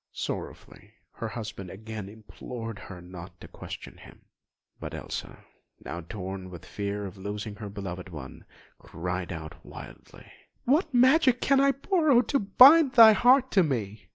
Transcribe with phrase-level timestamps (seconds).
[0.13, 4.25] Sorrowfully her husband again implored her not to question him;
[4.79, 5.45] but Elsa,
[5.85, 8.43] now torn with the fear of losing her beloved one,
[8.79, 10.25] cried out wildly:
[10.65, 14.09] "What magic can I borrow To bind thy heart to me?